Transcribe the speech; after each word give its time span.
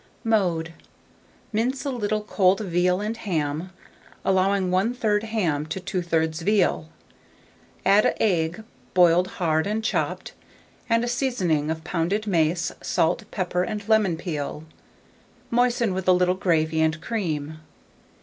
Mode. 0.23 0.73
Mince 1.53 1.85
a 1.85 1.91
little 1.91 2.23
cold 2.23 2.59
veal 2.61 3.01
and 3.01 3.15
ham, 3.17 3.69
allowing 4.25 4.71
one 4.71 4.95
third 4.95 5.21
ham 5.25 5.67
to 5.67 5.79
two 5.79 6.01
thirds 6.01 6.41
veal; 6.41 6.89
add 7.85 8.07
an 8.07 8.15
egg 8.19 8.63
boiled 8.95 9.27
hard 9.37 9.67
and 9.67 9.83
chopped, 9.83 10.33
and 10.89 11.03
a 11.03 11.07
seasoning 11.07 11.69
of 11.69 11.83
pounded 11.83 12.25
mace, 12.25 12.71
salt, 12.81 13.25
pepper, 13.29 13.61
and 13.61 13.87
lemon 13.87 14.17
peel; 14.17 14.63
moisten 15.51 15.93
with 15.93 16.07
a 16.07 16.13
little 16.13 16.33
gravy 16.33 16.81
and 16.81 16.99
cream. 16.99 17.59